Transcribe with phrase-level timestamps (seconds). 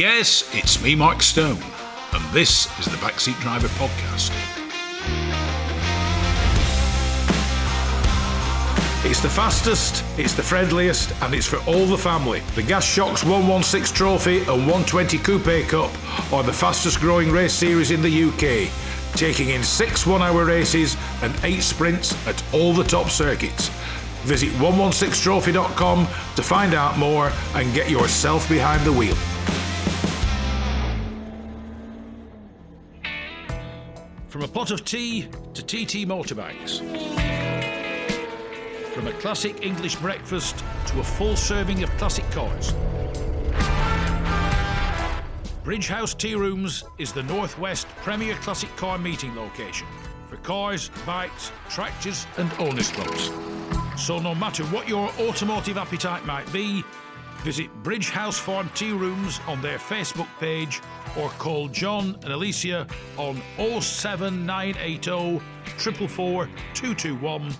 [0.00, 1.58] Yes, it's me, Mark Stone,
[2.14, 4.30] and this is the Backseat Driver Podcast.
[9.04, 12.40] It's the fastest, it's the friendliest, and it's for all the family.
[12.54, 15.90] The Gaz Shocks 116 Trophy and 120 Coupe Cup
[16.32, 18.72] are the fastest growing race series in the UK,
[19.18, 23.68] taking in six one hour races and eight sprints at all the top circuits.
[24.22, 26.06] Visit 116trophy.com
[26.36, 29.16] to find out more and get yourself behind the wheel.
[34.52, 36.80] Pot of tea to TT motorbikes.
[38.92, 42.74] From a classic English breakfast to a full serving of classic cars.
[45.62, 49.86] Bridge House Tea Rooms is the Northwest premier classic car meeting location
[50.28, 53.30] for cars, bikes, tractors, and owners clubs.
[53.96, 56.82] So, no matter what your automotive appetite might be,
[57.44, 60.80] visit Bridge House Farm Tea Rooms on their Facebook page
[61.16, 65.40] or call John and Alicia on 07980
[65.78, 67.54] 444 221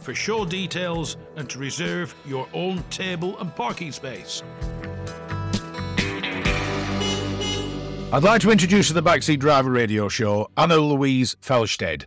[0.00, 4.42] for show details and to reserve your own table and parking space.
[8.12, 12.04] I'd like to introduce to the Backseat Driver radio show Anna Louise Felstead,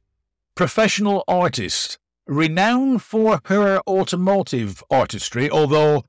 [0.56, 6.06] professional artist, renowned for her automotive artistry, although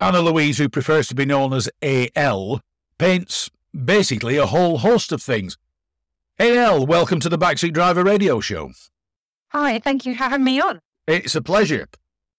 [0.00, 2.60] Anna Louise, who prefers to be known as AL,
[2.98, 5.56] paints basically a whole host of things.
[6.38, 8.70] AL, welcome to the Backseat Driver radio show.
[9.48, 10.80] Hi, thank you for having me on.
[11.06, 11.88] It's a pleasure.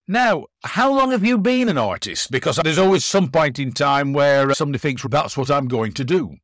[0.07, 2.31] Now, how long have you been an artist?
[2.31, 5.91] Because there's always some point in time where uh, somebody thinks that's what I'm going
[5.93, 6.37] to do.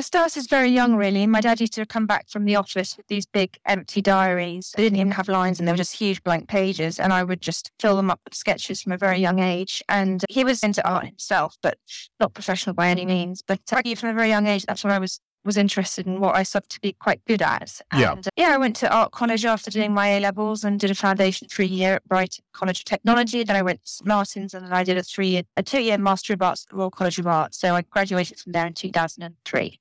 [0.00, 1.26] I started very young, really.
[1.26, 4.72] My dad used to come back from the office with these big empty diaries.
[4.74, 6.98] They didn't even have lines and they were just huge blank pages.
[6.98, 9.82] And I would just fill them up with sketches from a very young age.
[9.90, 11.76] And he was into art himself, but
[12.18, 13.42] not professional by any means.
[13.46, 16.34] But I from a very young age, that's what I was was interested in what
[16.34, 17.82] I started to be quite good at.
[17.90, 18.12] And yeah.
[18.12, 20.94] Uh, yeah, I went to art college after doing my A levels and did a
[20.94, 23.44] foundation for a year at Brighton College of Technology.
[23.44, 25.98] Then I went to Martins and then I did a three year, a two year
[25.98, 27.54] Master of Arts at the Royal College of Art.
[27.54, 29.78] So I graduated from there in 2003.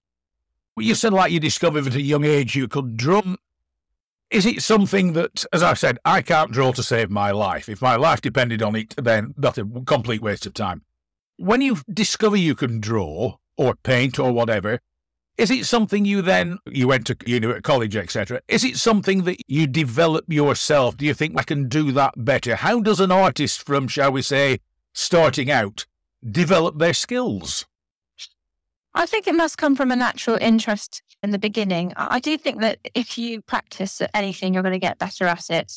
[0.77, 3.37] You said like you discovered at a young age you could drum.
[4.29, 7.67] Is it something that, as I said, I can't draw to save my life?
[7.67, 10.83] If my life depended on it, then that's a complete waste of time.
[11.37, 14.79] When you discover you can draw or paint or whatever,
[15.39, 18.41] is it something you then, you went to you know, college, etc.
[18.49, 20.97] Is it something that you develop yourself?
[20.97, 22.57] Do you think I can do that better?
[22.57, 24.59] How does an artist from, shall we say,
[24.93, 25.85] starting out,
[26.29, 27.65] develop their skills?
[28.93, 31.93] I think it must come from a natural interest in the beginning.
[31.95, 35.49] I do think that if you practice at anything, you're going to get better at
[35.49, 35.71] it.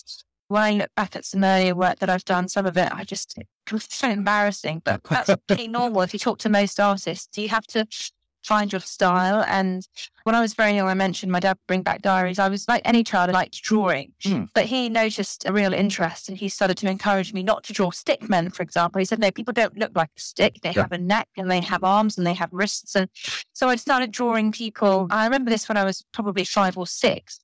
[0.49, 3.05] When I look back at some earlier work that I've done, some of it I
[3.05, 3.39] just
[3.71, 6.03] it's so embarrassing, but that's pretty normal.
[6.03, 7.87] If you talk to most artists, you have to
[8.45, 9.45] find your style.
[9.47, 9.87] And
[10.25, 12.39] when I was very young, I mentioned my dad would bring back diaries.
[12.39, 14.49] I was like any child, I liked drawing, mm.
[14.55, 17.91] but he noticed a real interest and he started to encourage me not to draw
[17.91, 18.99] stick men, for example.
[18.99, 20.59] He said, no, people don't look like a stick.
[20.63, 20.83] They yeah.
[20.83, 22.95] have a neck and they have arms and they have wrists.
[22.95, 23.09] And
[23.53, 25.07] so I started drawing people.
[25.11, 27.41] I remember this when I was probably five or six.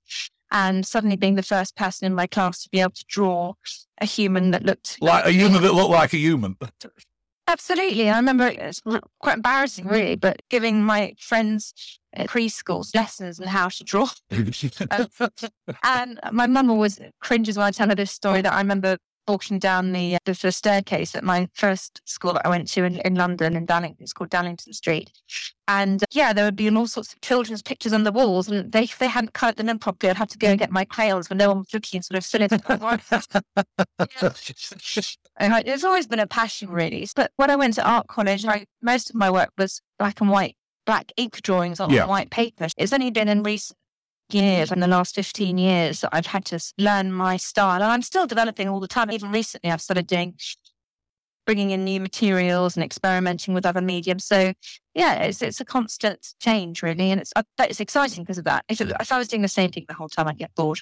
[0.50, 3.52] And suddenly being the first person in my class to be able to draw
[4.00, 6.56] a human that looked like a human that looked like a human.
[7.48, 8.10] Absolutely.
[8.10, 8.82] I remember it's
[9.20, 11.72] quite embarrassing, really, but giving my friends
[12.12, 14.08] at preschool lessons on how to draw.
[15.82, 19.58] and my mum always cringes when I tell her this story that I remember walking
[19.58, 22.96] down the, uh, the, the staircase at my first school that I went to in,
[23.00, 24.02] in London in Dallington.
[24.02, 25.12] It's called Dallington Street.
[25.66, 28.48] And uh, yeah, there would be all sorts of children's pictures on the walls.
[28.48, 30.70] And they, if they hadn't coloured them in properly, I'd have to go and get
[30.70, 32.48] my crayons when no one was looking and sort of fill in.
[34.20, 34.32] yeah.
[35.66, 37.06] It's always been a passion, really.
[37.14, 40.30] But when I went to art college, I, most of my work was black and
[40.30, 42.06] white black ink drawings on yeah.
[42.06, 42.66] white paper.
[42.78, 43.78] It's only been in recent
[44.34, 47.82] years, in the last 15 years, that I've had to learn my style.
[47.82, 49.10] And I'm still developing all the time.
[49.10, 50.34] Even recently, I've started doing,
[51.46, 54.24] bringing in new materials and experimenting with other mediums.
[54.24, 54.52] So,
[54.94, 57.10] yeah, it's, it's a constant change, really.
[57.10, 58.64] And it's, uh, it's exciting because of that.
[58.68, 60.80] If, it, if I was doing the same thing the whole time, I'd get bored.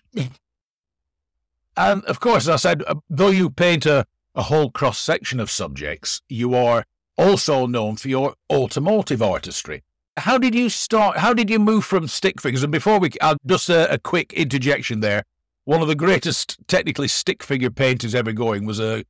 [1.77, 5.41] And of course, as I said, uh, though you paint a, a whole cross section
[5.41, 6.85] of subjects, you are
[7.19, 9.83] also known for your automotive artistry
[10.17, 11.19] how did you start?
[11.19, 12.63] How did you move from stick figures?
[12.63, 15.23] And before we, I'll just a, a, quick interjection there.
[15.65, 19.05] One of the greatest technically stick figure painters ever going was a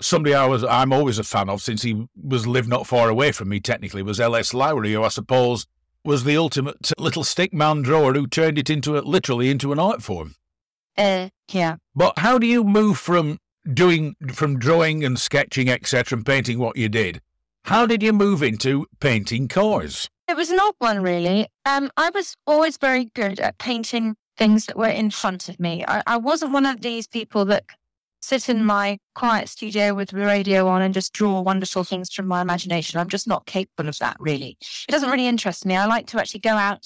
[0.00, 3.32] somebody I was I'm always a fan of since he was lived not far away
[3.32, 3.60] from me.
[3.60, 4.54] Technically, was L.S.
[4.54, 5.66] Lowry, who I suppose
[6.04, 9.78] was the ultimate little stick man drawer who turned it into a, literally into an
[9.78, 10.36] art form.
[10.96, 11.76] Uh, yeah.
[11.94, 13.38] But how do you move from
[13.70, 16.16] doing from drawing and sketching etc.
[16.16, 17.20] and painting what you did
[17.64, 20.08] How did you move into painting cars?
[20.28, 21.46] It was an odd one, really.
[21.64, 25.84] Um, I was always very good at painting things that were in front of me.
[25.86, 27.64] I, I wasn't one of these people that
[28.20, 32.26] sit in my quiet studio with the radio on and just draw wonderful things from
[32.26, 32.98] my imagination.
[32.98, 34.58] I'm just not capable of that, really.
[34.60, 35.76] It doesn't really interest me.
[35.76, 36.84] I like to actually go out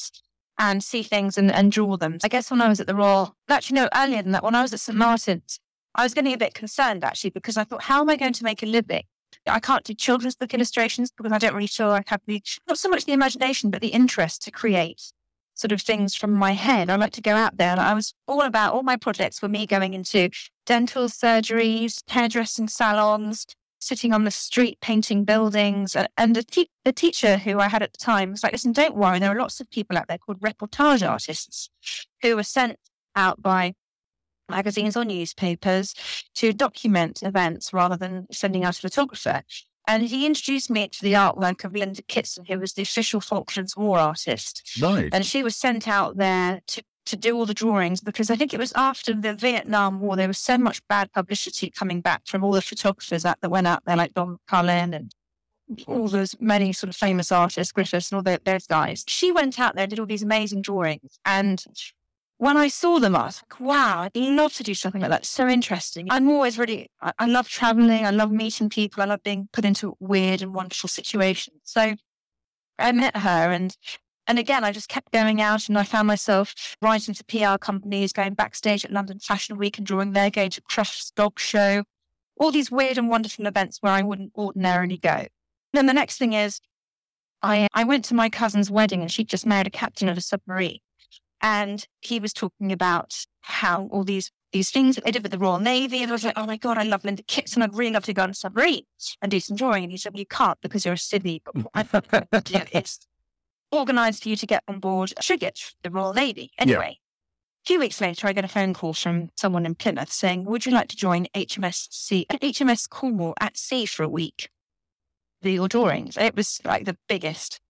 [0.59, 2.19] and see things and, and draw them.
[2.23, 4.61] I guess when I was at the Royal, actually, no, earlier than that, when I
[4.61, 4.99] was at St.
[4.99, 5.59] Martin's,
[5.95, 8.45] I was getting a bit concerned actually because I thought, how am I going to
[8.45, 9.05] make a living?
[9.47, 12.79] I can't do children's book illustrations because I don't really feel I have the, not
[12.79, 15.12] so much the imagination, but the interest to create
[15.55, 16.88] sort of things from my head.
[16.88, 17.71] I like to go out there.
[17.71, 20.31] And I was all about all my projects were me going into
[20.67, 23.47] dental surgeries, hairdressing salons,
[23.79, 25.94] sitting on the street painting buildings.
[25.94, 28.73] And, and the, te- the teacher who I had at the time was like, listen,
[28.73, 29.19] don't worry.
[29.19, 31.69] There are lots of people out there called reportage artists
[32.23, 32.79] who were sent
[33.17, 33.75] out by
[34.50, 35.94] magazines or newspapers
[36.35, 39.43] to document events rather than sending out a photographer.
[39.87, 43.76] And he introduced me to the artwork of Linda Kitson, who was the official Falklands
[43.76, 44.79] War artist.
[44.81, 45.08] Nice.
[45.12, 48.55] And she was sent out there to, to do all the drawings because I think
[48.55, 52.44] it was after the Vietnam War, there was so much bad publicity coming back from
[52.44, 55.12] all the photographers that, that went out there, like Don McCullin and
[55.87, 59.05] all those many sort of famous artists, Griffiths and all the, those guys.
[59.08, 61.19] She went out there and did all these amazing drawings.
[61.25, 61.64] And
[62.41, 65.27] when I saw them, I was like, wow, I'd love to do something like that.
[65.27, 66.07] So interesting.
[66.11, 68.07] I'm always really, I, I love traveling.
[68.07, 69.03] I love meeting people.
[69.03, 71.61] I love being put into weird and wonderful situations.
[71.65, 71.97] So
[72.79, 73.77] I met her and
[74.27, 78.13] and again, I just kept going out and I found myself writing to PR companies,
[78.13, 81.83] going backstage at London Fashion Week and drawing there, going to Crufts Dog Show,
[82.37, 85.11] all these weird and wonderful events where I wouldn't ordinarily go.
[85.11, 85.29] And
[85.75, 86.61] then the next thing is
[87.43, 90.23] I, I went to my cousin's wedding and she just married a captain of a
[90.23, 90.79] submarine.
[91.43, 95.39] And he was talking about how all these these things that they did with the
[95.39, 96.03] Royal Navy.
[96.03, 97.63] And I was like, oh my God, I love Linda Kitson.
[97.63, 98.83] I'd really love to go on a submarine
[99.23, 99.85] and do some drawing.
[99.85, 101.43] And he said, well, you can't because you're a Sydney.
[101.53, 101.71] But what
[102.33, 102.99] I do is
[103.71, 106.51] organize for you to get on board a frigate, the Royal Navy.
[106.59, 106.99] Anyway,
[107.65, 110.67] a few weeks later, I get a phone call from someone in Plymouth saying, would
[110.67, 114.49] you like to join HMS Sea, HMS Cornwall at sea for a week?
[115.43, 116.17] Do your drawings.
[116.17, 117.61] It was like the biggest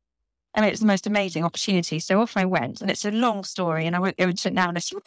[0.55, 1.99] I mean, it was the most amazing opportunity.
[2.00, 4.55] So off I went, and it's a long story, and I won't go into it
[4.55, 5.00] now unless you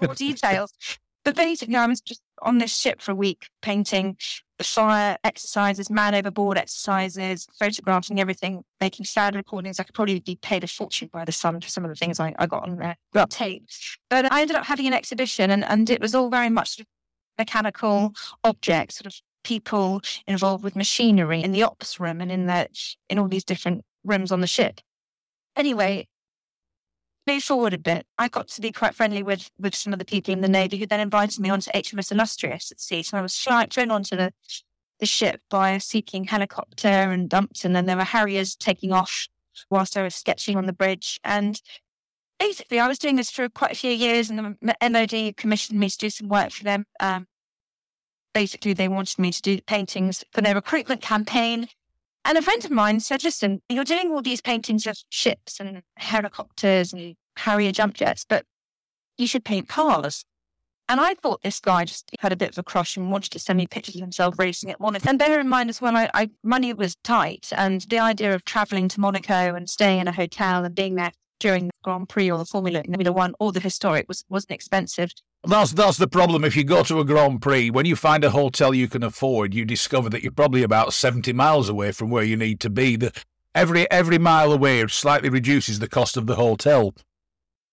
[0.00, 0.72] more details.
[1.24, 4.16] But basically, I was just on this ship for a week, painting
[4.58, 9.78] the fire exercises, man overboard exercises, photographing everything, making sad recordings.
[9.78, 12.18] I could probably be paid a fortune by the sun for some of the things
[12.20, 13.66] I, I got on there, got tape.
[14.08, 16.86] But I ended up having an exhibition, and, and it was all very much sort
[16.86, 16.86] of
[17.38, 18.12] mechanical
[18.42, 19.14] objects, sort of
[19.44, 22.68] people involved with machinery in the ops room and in the
[23.08, 24.80] in all these different rooms on the ship.
[25.56, 26.08] Anyway,
[27.26, 28.06] move forward a bit.
[28.18, 30.78] I got to be quite friendly with with some of the people in the Navy
[30.78, 33.02] who then invited me onto HMS Illustrious at sea.
[33.02, 34.32] So I was thrown onto the,
[34.98, 38.92] the ship by a Sea King helicopter and dumped, and then there were Harriers taking
[38.92, 39.28] off
[39.70, 41.20] whilst I was sketching on the bridge.
[41.24, 41.60] And
[42.38, 45.90] basically, I was doing this for quite a few years, and the MOD commissioned me
[45.90, 46.86] to do some work for them.
[46.98, 47.26] Um,
[48.34, 51.68] basically, they wanted me to do paintings for their recruitment campaign.
[52.24, 55.82] And a friend of mine said, listen, you're doing all these paintings of ships and
[55.96, 58.44] helicopters and Harrier jump jets, but
[59.16, 60.24] you should paint cars.
[60.88, 63.38] And I thought this guy just had a bit of a crush and wanted to
[63.38, 65.08] send me pictures of himself racing at Monaco.
[65.08, 68.44] And bear in mind as well, I, I money was tight, and the idea of
[68.44, 72.30] traveling to Monaco and staying in a hotel and being there during the Grand Prix
[72.30, 75.10] or the Formula, Formula One or the historic was wasn't expensive.
[75.42, 76.44] That's that's the problem.
[76.44, 79.54] If you go to a Grand Prix, when you find a hotel you can afford,
[79.54, 82.96] you discover that you're probably about seventy miles away from where you need to be.
[82.96, 83.12] The,
[83.54, 86.94] every every mile away slightly reduces the cost of the hotel.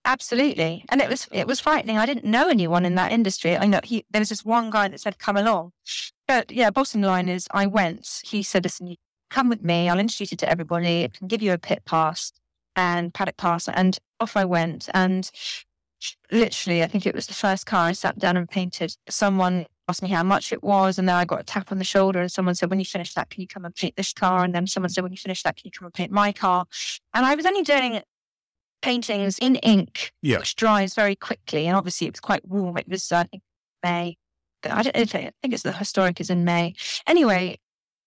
[0.05, 1.97] Absolutely, and it was it was frightening.
[1.97, 3.57] I didn't know anyone in that industry.
[3.57, 5.73] I know he, there was this one guy that said, "Come along,"
[6.25, 6.69] but yeah.
[6.69, 8.21] Bottom line is, I went.
[8.23, 8.95] He said, "Listen,
[9.29, 9.89] come with me.
[9.89, 11.03] I'll introduce you to everybody.
[11.03, 12.31] I can give you a pit pass
[12.77, 15.29] and paddock pass." And off I went, and
[16.31, 18.95] literally, I think it was the first car I sat down and painted.
[19.09, 21.83] Someone asked me how much it was, and then I got a tap on the
[21.83, 24.43] shoulder, and someone said, "When you finish that, can you come and paint this car?"
[24.43, 26.65] And then someone said, "When you finish that, can you come and paint my car?"
[27.13, 28.01] And I was only doing
[28.81, 30.37] paintings in ink, yeah.
[30.39, 32.77] which dries very quickly, and obviously it was quite warm.
[32.77, 33.25] It was uh,
[33.83, 34.17] May.
[34.63, 36.73] I don't I think it's the historic is in May.
[37.05, 37.59] Anyway,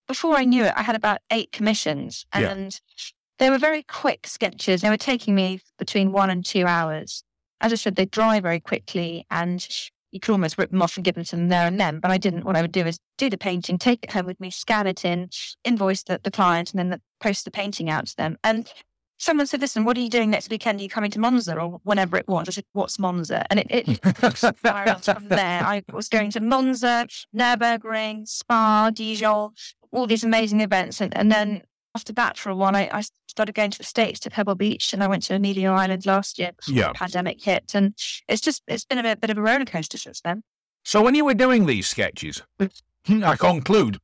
[0.07, 3.05] before I knew it, I had about eight commissions, and yeah.
[3.41, 4.83] They were very quick sketches.
[4.83, 7.25] They were taking me between one and two hours
[7.61, 9.67] as I said, they dry very quickly and
[10.13, 12.01] you could almost rip them off and give them to them there and then.
[12.01, 12.45] But I didn't.
[12.45, 15.05] What I would do is do the painting, take it home with me, scan it
[15.05, 15.31] in,
[15.65, 18.37] invoice the, the client, and then the, post the painting out to them.
[18.43, 18.73] And
[19.19, 20.81] someone said, listen, what are you doing next weekend?
[20.81, 22.49] Are you coming to Monza or whenever it was?
[22.49, 23.47] I said, what's Monza?
[23.51, 25.63] And it, it spiraled from there.
[25.63, 27.07] I was going to Monza,
[27.37, 29.51] Nürburgring, Spa, Dijon,
[29.93, 31.01] all these amazing events.
[31.01, 31.63] And, and then
[31.95, 34.93] after that, for a while, I, I started going to the States to Pebble Beach
[34.93, 36.89] and I went to Amelia Island last year before Yeah.
[36.89, 37.73] the pandemic hit.
[37.75, 37.95] And
[38.29, 40.43] it's just, it's been a bit, bit of a roller coaster since then.
[40.85, 42.43] So when you were doing these sketches,
[43.09, 43.99] I conclude,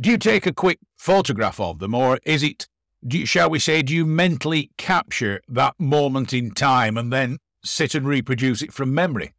[0.00, 2.66] do you take a quick photograph of them, or is it,
[3.06, 7.38] do you, shall we say, do you mentally capture that moment in time and then
[7.64, 9.32] sit and reproduce it from memory?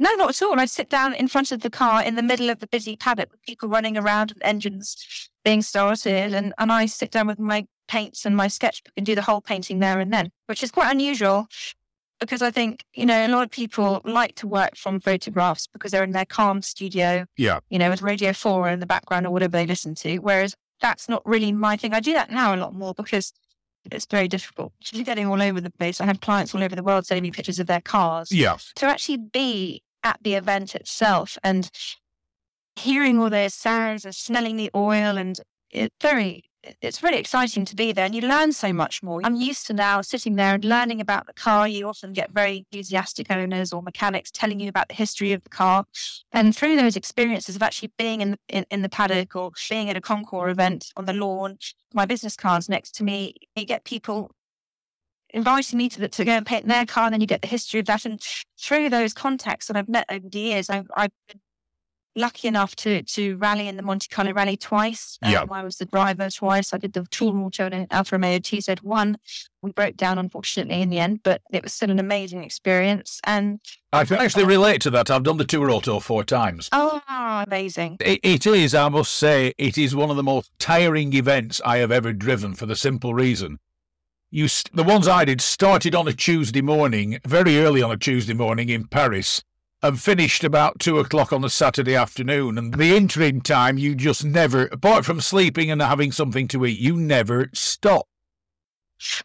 [0.00, 0.58] No, not at all.
[0.60, 3.32] I'd sit down in front of the car in the middle of the busy paddock
[3.32, 6.34] with people running around and engines being started.
[6.34, 9.40] And, and I sit down with my paints and my sketchbook and do the whole
[9.40, 11.46] painting there and then, which is quite unusual
[12.20, 15.92] because I think, you know, a lot of people like to work from photographs because
[15.92, 17.60] they're in their calm studio, Yeah.
[17.70, 20.18] you know, with Radio 4 in the background or whatever they listen to.
[20.18, 21.94] Whereas that's not really my thing.
[21.94, 23.32] I do that now a lot more because
[23.90, 24.72] it's very difficult.
[24.92, 26.00] You're getting all over the place.
[26.00, 28.58] I have clients all over the world sending me pictures of their cars Yeah.
[28.76, 31.70] to actually be at the event itself and
[32.78, 35.38] hearing all those sounds and smelling the oil and
[35.70, 36.44] it's very
[36.82, 39.20] it's really exciting to be there and you learn so much more.
[39.22, 41.68] I'm used to now sitting there and learning about the car.
[41.68, 45.50] You often get very enthusiastic owners or mechanics telling you about the history of the
[45.50, 45.84] car.
[46.32, 49.88] And through those experiences of actually being in the, in, in the paddock or being
[49.88, 51.58] at a Concours event on the lawn,
[51.94, 54.30] my business cards next to me, you get people
[55.30, 57.48] inviting me to, the, to go and paint their car, and then you get the
[57.48, 58.04] history of that.
[58.04, 58.20] And
[58.58, 61.40] through those contacts that I've met over the years, I've, I've been
[62.18, 65.18] lucky enough to to rally in the Monte Carlo Rally twice.
[65.22, 65.42] Yeah.
[65.42, 66.74] Um, I was the driver twice.
[66.74, 69.16] I did the Tour Auto in Alfa Romeo TZ1.
[69.62, 73.20] We broke down, unfortunately, in the end, but it was still an amazing experience.
[73.24, 73.60] And
[73.92, 75.10] I can actually relate to that.
[75.10, 76.68] I've done the Tour Auto four times.
[76.72, 77.00] oh,
[77.46, 77.96] amazing.
[78.00, 81.78] It, it is, I must say, it is one of the most tiring events I
[81.78, 83.58] have ever driven for the simple reason.
[84.30, 87.96] You, st- the ones I did started on a Tuesday morning, very early on a
[87.96, 89.42] Tuesday morning in Paris,
[89.82, 92.58] and finished about two o'clock on a Saturday afternoon.
[92.58, 96.78] And the interim time, you just never, apart from sleeping and having something to eat,
[96.78, 98.06] you never stop.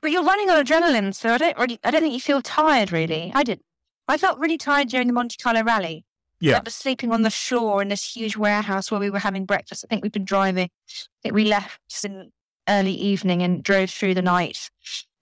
[0.01, 2.91] But you're running on adrenaline, so I don't really, I don't think you feel tired
[2.91, 3.31] really.
[3.33, 3.65] I didn't.
[4.07, 6.05] I felt really tired during the Monte Carlo Rally.
[6.39, 6.51] Yeah.
[6.51, 9.83] I remember sleeping on the shore in this huge warehouse where we were having breakfast.
[9.83, 10.65] I think we'd been driving.
[10.65, 12.31] I think we left in
[12.69, 14.69] early evening and drove through the night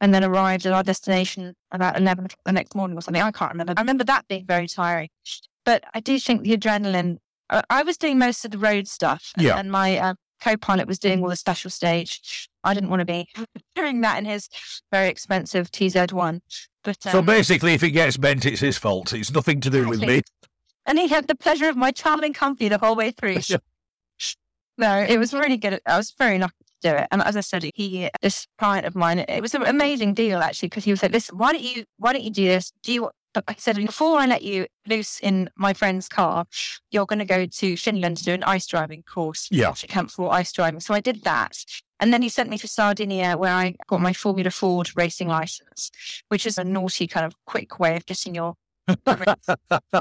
[0.02, 3.22] and then arrived at our destination about 11 o'clock the next morning or something.
[3.22, 3.74] I can't remember.
[3.78, 5.10] I remember that being very tiring.
[5.64, 7.18] But I do think the adrenaline,
[7.50, 9.32] I, I was doing most of the road stuff.
[9.38, 9.58] and- Yeah.
[9.58, 12.50] And my uh, co pilot was doing all the special stage.
[12.64, 13.30] I didn't want to be
[13.76, 14.50] doing that in his
[14.92, 16.42] very expensive TZ1.
[16.84, 19.14] But um, So basically, if it gets bent, it's his fault.
[19.14, 20.22] It's nothing to do with me.
[20.88, 23.38] and he had the pleasure of my charming company the whole way through.
[23.48, 23.58] Yeah.
[24.78, 25.80] No, it was really good.
[25.86, 27.08] I was very lucky do it.
[27.12, 30.70] And as I said, he, this client of mine, it was an amazing deal actually,
[30.70, 32.72] because he was like, listen, why don't you, why don't you do this?
[32.84, 33.10] Do you,
[33.48, 36.46] I said, before I let you loose in my friend's car,
[36.92, 39.48] you're going to go to Finland to do an ice driving course.
[39.50, 39.70] Yeah.
[39.70, 40.82] At Camp for ice driving.
[40.82, 41.58] So I did that.
[42.02, 45.92] And then he sent me to Sardinia where I got my Formula Ford racing license,
[46.28, 48.56] which is a naughty kind of quick way of getting your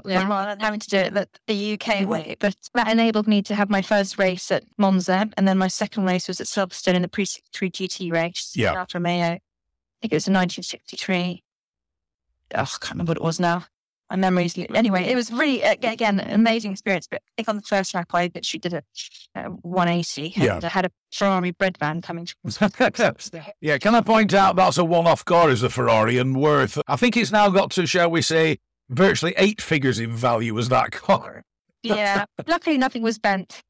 [0.04, 2.36] yeah, rather than having to do it the, the UK way.
[2.38, 6.04] But that enabled me to have my first race at Monza, and then my second
[6.04, 8.52] race was at Silverstone in the Pre 63 GT race.
[8.54, 8.72] Yeah.
[8.72, 9.24] in Alfa Romeo.
[9.26, 9.40] I
[10.00, 11.42] think it was in 1963.
[12.54, 13.66] Oh, I can't remember what it was now.
[14.10, 14.58] My memories.
[14.74, 17.06] Anyway, it was really uh, again an amazing experience.
[17.08, 18.82] But I think on the first lap, I literally did a,
[19.36, 20.34] uh 180.
[20.36, 20.56] Yeah.
[20.56, 22.26] And I had a Ferrari bread van coming.
[22.26, 22.60] towards
[23.32, 23.40] me.
[23.60, 26.76] Yeah, can I point out that's a one off car as the Ferrari and worth,
[26.88, 28.58] I think it's now got to, shall we say,
[28.90, 31.42] virtually eight figures in value was that car.
[31.82, 32.26] yeah.
[32.46, 33.62] Luckily, nothing was bent.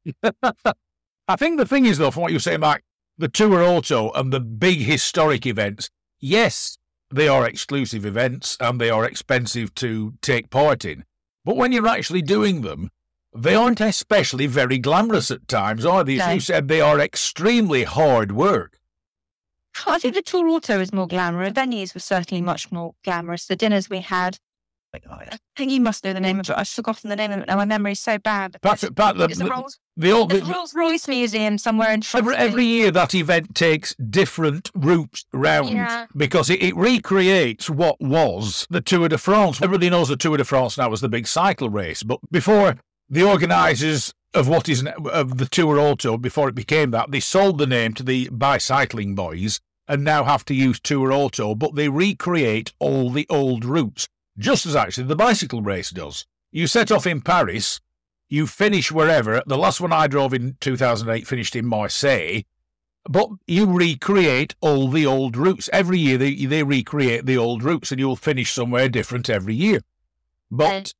[1.27, 2.81] I think the thing is, though, from what you're saying, Mark,
[3.17, 6.77] the Tour Auto and the big historic events, yes,
[7.09, 11.05] they are exclusive events and they are expensive to take part in.
[11.45, 12.89] But when you're actually doing them,
[13.33, 16.19] they aren't especially very glamorous at times, are they?
[16.19, 16.33] As No.
[16.33, 18.77] you said, they are extremely hard work.
[19.87, 21.53] I think the tour auto is more glamorous.
[21.53, 23.45] The venues were certainly much more glamorous.
[23.45, 24.37] The dinners we had,
[24.93, 26.57] I think you must know the name of it.
[26.57, 27.55] I've forgotten the name of it now.
[27.55, 28.57] My memory's so bad.
[28.61, 32.35] Pat, Pat, the, the, Rolls, the, old- the the- Rolls Royce Museum somewhere in Every,
[32.35, 36.07] every year that event takes different routes round Yeah.
[36.15, 39.61] because it, it recreates what was the Tour de France.
[39.61, 42.75] Everybody knows the Tour de France now as the big cycle race, but before
[43.09, 47.57] the organisers of what is of the Tour Auto, before it became that, they sold
[47.59, 51.89] the name to the bicycling boys and now have to use Tour Auto, but they
[51.89, 54.07] recreate all the old routes,
[54.37, 56.25] just as actually the bicycle race does.
[56.51, 57.79] You set off in Paris,
[58.29, 59.41] you finish wherever.
[59.45, 62.41] The last one I drove in 2008 finished in Marseille,
[63.09, 65.69] but you recreate all the old routes.
[65.73, 69.81] Every year they, they recreate the old routes and you'll finish somewhere different every year.
[70.49, 70.93] But And-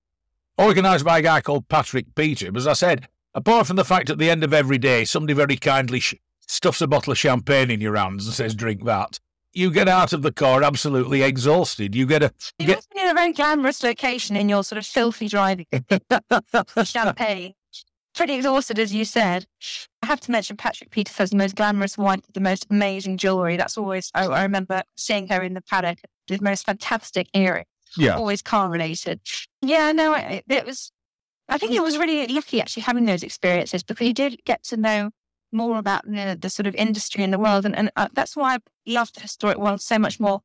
[0.59, 4.17] organised by a guy called Patrick Peter, as I said, apart from the fact at
[4.17, 6.15] the end of every day, somebody very kindly sh-
[6.47, 9.19] stuffs a bottle of champagne in your hands and says, drink that.
[9.53, 11.93] You get out of the car absolutely exhausted.
[11.93, 12.33] You get a.
[12.57, 15.65] You get, in a very glamorous location in your sort of filthy driving
[16.83, 17.53] champagne.
[18.13, 19.45] Pretty exhausted, as you said.
[20.01, 23.57] I have to mention Patrick Peters has the most glamorous wife, the most amazing jewellery.
[23.57, 27.65] That's always, I, I remember seeing her in the paddock, the most fantastic earring,
[27.97, 28.15] yeah.
[28.15, 29.21] always car related.
[29.61, 30.91] Yeah, no, it, it was,
[31.47, 31.83] I think it mm.
[31.83, 35.11] was really lucky actually having those experiences because you did get to know
[35.51, 37.65] more about the, the sort of industry in the world.
[37.65, 40.41] And, and uh, that's why I love the historic world so much more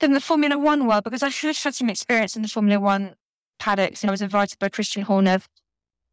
[0.00, 2.80] than the Formula One world because I should have had some experience in the Formula
[2.80, 3.14] One
[3.58, 4.02] paddocks.
[4.02, 5.40] And I was invited by Christian Horner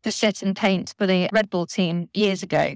[0.04, 2.76] to sit and paint for the Red Bull team years ago.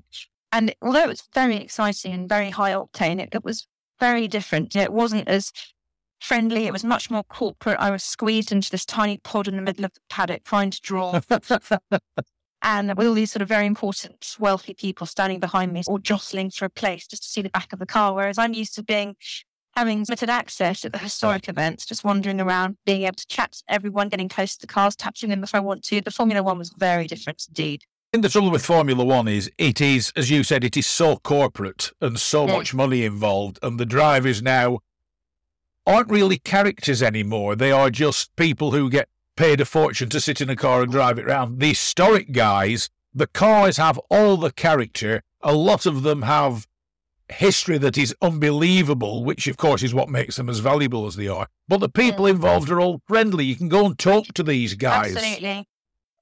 [0.51, 3.67] And although it was very exciting and very high octane, it, it was
[3.99, 4.75] very different.
[4.75, 5.51] It wasn't as
[6.19, 6.65] friendly.
[6.65, 7.77] It was much more corporate.
[7.79, 10.81] I was squeezed into this tiny pod in the middle of the paddock trying to
[10.81, 11.19] draw.
[12.67, 16.49] and with all these sort of very important, wealthy people standing behind me or jostling
[16.51, 18.13] for a place just to see the back of the car.
[18.13, 19.15] Whereas I'm used to being
[19.77, 23.63] having limited access at the historic events, just wandering around, being able to chat to
[23.69, 26.01] everyone, getting close to the cars, touching them if I want to.
[26.01, 27.83] The Formula One was very different indeed.
[28.11, 31.15] And the trouble with Formula One is it is, as you said, it is so
[31.17, 32.57] corporate and so Yeah.
[32.57, 34.79] much money involved, and the drivers now
[35.85, 37.55] aren't really characters anymore.
[37.55, 40.91] They are just people who get paid a fortune to sit in a car and
[40.91, 41.59] drive it around.
[41.59, 45.23] The historic guys, the cars have all the character.
[45.41, 46.67] A lot of them have
[47.29, 51.27] history that is unbelievable, which of course is what makes them as valuable as they
[51.27, 51.47] are.
[51.67, 52.31] But the people mm.
[52.31, 53.45] involved are all friendly.
[53.45, 55.15] You can go and talk to these guys.
[55.15, 55.67] Absolutely.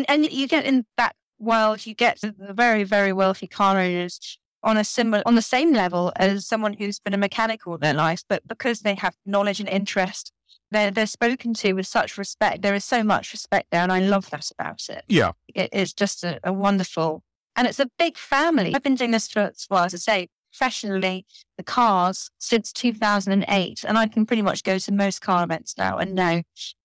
[0.07, 4.37] And- you get in that world, you get the the very, very wealthy car owners
[4.63, 7.93] on a similar, on the same level as someone who's been a mechanic all their
[7.93, 10.33] life, but because they have knowledge and interest,
[10.75, 12.61] they're, they're spoken to with such respect.
[12.61, 15.03] There is so much respect there, and I love that about it.
[15.07, 15.31] Yeah.
[15.53, 17.23] It is just a, a wonderful,
[17.55, 18.73] and it's a big family.
[18.75, 21.25] I've been doing this for, well, as I say, professionally,
[21.57, 25.97] the cars since 2008, and I can pretty much go to most car events now
[25.97, 26.43] and know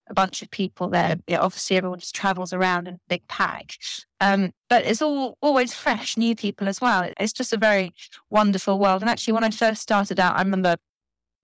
[0.08, 1.16] a bunch of people there.
[1.26, 3.76] Yeah, obviously, everyone just travels around in a big pack.
[4.20, 7.08] Um, but it's all always fresh, new people as well.
[7.18, 7.94] It's just a very
[8.28, 9.02] wonderful world.
[9.02, 10.76] And actually, when I first started out, I remember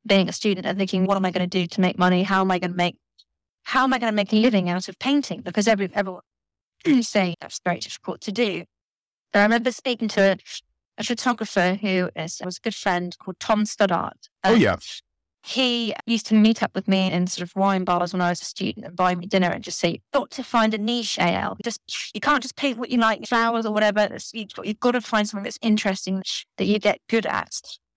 [0.06, 2.22] being a student and thinking, what am I going to do to make money?
[2.22, 2.96] How am I going to make,
[3.64, 5.40] how am I going to make a living out of painting?
[5.42, 6.22] Because every, everyone
[7.00, 8.64] say that's very difficult to do.
[9.34, 10.36] I remember speaking to a,
[10.98, 14.28] a photographer who is, was a good friend called Tom Stoddart.
[14.44, 14.76] Oh, yeah.
[15.44, 18.40] he used to meet up with me in sort of wine bars when I was
[18.40, 21.18] a student and buy me dinner and just say, you've got to find a niche,
[21.18, 21.58] AL.
[21.64, 21.80] Just
[22.14, 24.00] you can't just paint what you like, flowers or whatever.
[24.00, 26.22] It's- You've got, you've got to find something that's interesting
[26.56, 27.50] that you get good at.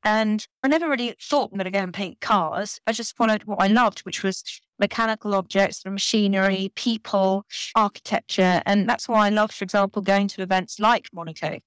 [0.03, 2.79] And I never really thought I'm going to go and paint cars.
[2.87, 4.43] I just followed what I loved, which was
[4.79, 8.61] mechanical objects, the machinery, people, architecture.
[8.65, 11.59] And that's why I love, for example, going to events like Monaco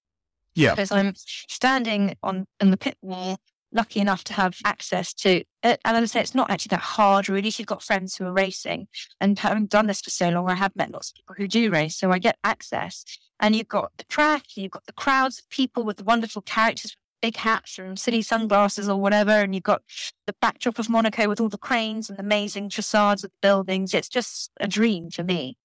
[0.55, 0.71] Yeah.
[0.71, 3.38] because I'm standing on in the pit wall,
[3.71, 5.81] lucky enough to have access to it.
[5.85, 7.49] And as I say, it's not actually that hard, really.
[7.49, 8.88] If you've got friends who are racing,
[9.21, 11.71] and having done this for so long, I have met lots of people who do
[11.71, 13.05] race, so I get access.
[13.40, 16.97] And you've got the track, you've got the crowds of people with the wonderful characters,
[17.22, 19.82] big hats and silly sunglasses or whatever, and you've got
[20.26, 23.94] the backdrop of Monaco with all the cranes and amazing facades of the buildings.
[23.94, 25.56] It's just a dream for me.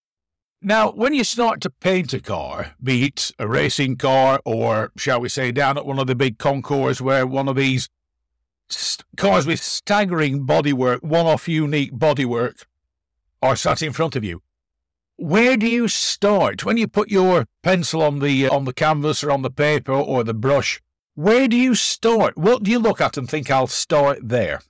[0.62, 5.20] Now, when you start to paint a car, be it a racing car or, shall
[5.20, 7.90] we say, down at one of the big concours where one of these
[8.70, 12.66] st- cars with staggering bodywork, one off unique bodywork,
[13.42, 14.42] are sat in front of you,
[15.16, 19.24] where do you start when you put your pencil on the uh, on the canvas
[19.24, 20.82] or on the paper or the brush?
[21.18, 22.38] Where do you start?
[22.38, 24.62] What do you look at and think I'll start there?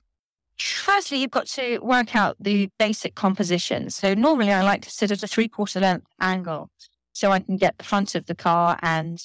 [0.58, 3.90] Firstly, you've got to work out the basic composition.
[3.90, 6.70] So normally I like to sit at a three quarter length angle
[7.12, 9.22] so I can get the front of the car and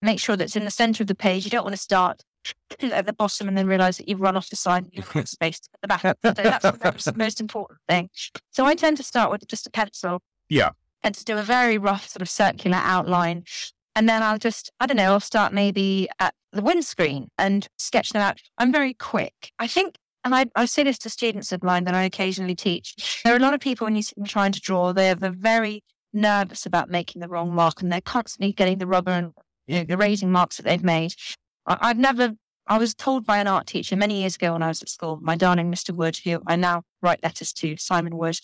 [0.00, 1.44] make sure that it's in the center of the page.
[1.44, 2.22] You don't want to start
[2.80, 5.28] at the bottom and then realize that you've run off the side and you've got
[5.28, 6.00] space at the back.
[6.00, 8.08] So that's the most- most important thing.
[8.50, 10.22] So I tend to start with just a pencil.
[10.48, 10.70] Yeah.
[11.02, 13.44] And to do a very rough sort of circular outline.
[13.94, 18.10] And then I'll just, I don't know, I'll start maybe at the windscreen and sketch
[18.10, 18.40] them out.
[18.58, 19.52] I'm very quick.
[19.58, 23.20] I think and I, I say this to students of mine that I occasionally teach.
[23.24, 26.66] There are a lot of people when you're trying to draw, they're, they're very nervous
[26.66, 29.32] about making the wrong mark and they're constantly getting the rubber and
[29.66, 31.14] you know, erasing marks that they've made.
[31.66, 32.32] I, I've never,
[32.66, 35.18] I was told by an art teacher many years ago when I was at school,
[35.22, 35.94] my darling Mr.
[35.94, 38.38] Wood, who I now write letters to, Simon Wood,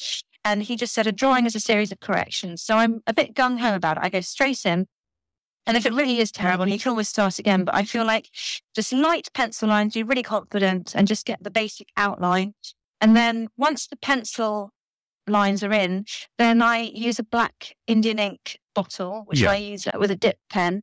[0.45, 2.63] and he just said a drawing is a series of corrections.
[2.63, 4.03] So I'm a bit gung ho about it.
[4.05, 4.87] I go straight in.
[5.69, 7.65] And if it really is terrible, you can always start again.
[7.65, 8.31] But I feel like
[8.75, 12.55] just light pencil lines, be really confident and just get the basic outline.
[13.01, 14.71] And then once the pencil
[15.27, 16.07] lines are in,
[16.39, 19.51] then I use a black Indian ink bottle, which Yeah.
[19.51, 20.83] I use uh, with a dip pen.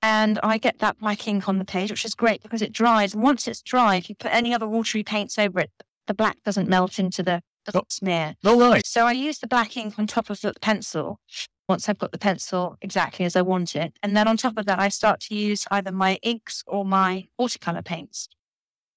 [0.00, 3.14] And I get that black ink on the page, which is great because it dries.
[3.14, 5.70] And once it's dry, if you put any other watery paints over it,
[6.06, 7.84] the black doesn't melt into the, the Oh.
[7.88, 8.36] smear.
[8.42, 8.86] No, right.
[8.86, 11.20] So I use the black ink on top of the pencil
[11.68, 13.96] once I've got the pencil exactly as I want it.
[14.02, 17.28] And then on top of that, I start to use either my inks or my
[17.38, 18.28] watercolor paints.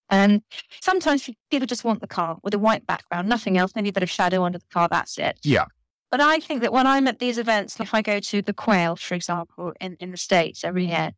[0.09, 0.41] And
[0.81, 4.03] sometimes people just want the car with a white background, nothing else, maybe a bit
[4.03, 5.39] of shadow under the car, that's it.
[5.43, 5.65] Yeah.
[6.09, 8.95] But I think that when I'm at these events, if I go to the Quail,
[8.95, 11.11] for example, in, in the States every year,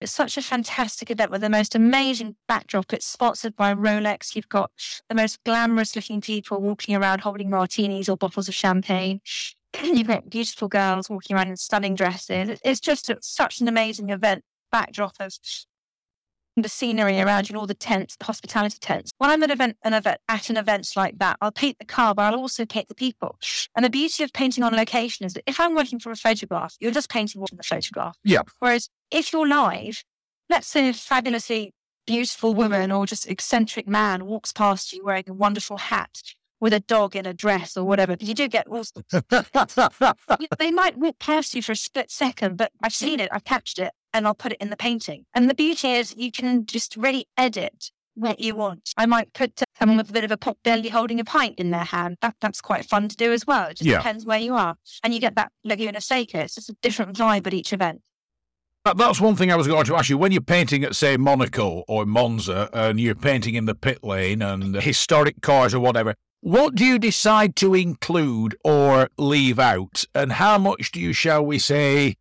[0.00, 2.92] it's such a fantastic event with the most amazing backdrop.
[2.92, 4.34] It's sponsored by Rolex.
[4.34, 4.72] You've got
[5.08, 9.20] the most glamorous looking people walking around holding martinis or bottles of champagne.
[9.82, 12.60] You've got beautiful girls walking around in stunning dresses.
[12.64, 15.36] It's just a, such an amazing event backdrop of
[16.56, 19.10] the scenery around you and all the tents, the hospitality tents.
[19.18, 22.14] When I'm at, event, an event, at an event like that, I'll paint the car,
[22.14, 23.38] but I'll also paint the people.
[23.74, 26.76] And the beauty of painting on location is that if I'm working for a photograph,
[26.78, 28.16] you're just painting what's in the photograph.
[28.22, 28.42] Yeah.
[28.60, 30.04] Whereas if you're live,
[30.48, 31.72] let's say a fabulously
[32.06, 36.22] beautiful woman or just eccentric man walks past you wearing a wonderful hat
[36.64, 38.82] with a dog in a dress or whatever, you do get all
[40.58, 43.82] they might walk past you for a split second, but I've seen it, I've captured
[43.84, 45.26] it, and I'll put it in the painting.
[45.34, 48.94] And the beauty is you can just really edit what you want.
[48.96, 51.56] I might put uh, someone with a bit of a pot belly holding a pint
[51.58, 52.16] in their hand.
[52.22, 53.68] That, that's quite fun to do as well.
[53.68, 53.98] It just Yeah.
[53.98, 54.76] depends where you are.
[55.02, 56.44] And you get that Laguna Seca.
[56.44, 58.00] It's just a different vibe at each event.
[58.86, 60.16] That, that's one thing I was going to ask you.
[60.16, 64.40] When you're painting at, say, Monaco or Monza, and you're painting in the pit lane
[64.40, 70.04] and historic cars or whatever, what do you decide to include or leave out?
[70.14, 72.16] And how much do you, shall we say,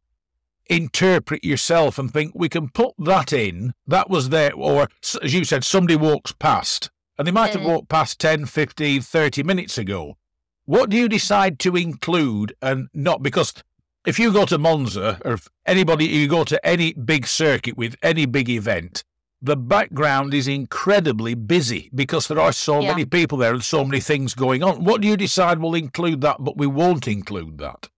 [0.70, 3.74] interpret yourself and think we can put that in?
[3.86, 4.54] That was there.
[4.54, 4.88] Or,
[5.22, 7.68] as you said, somebody walks past, and they might have Mm.
[7.68, 10.18] walked past 10, 15, 30 minutes ago.
[10.64, 13.24] What do you decide to include and not?
[13.24, 13.54] Because
[14.06, 17.98] if you go to Monza or if anybody, you go to any big circuit with
[18.02, 19.04] any big event,
[19.44, 22.92] the background is incredibly busy because there are so Yeah.
[22.92, 24.86] many people there and so many things going on.
[24.86, 27.90] What do you decide will include that, but we won't include that?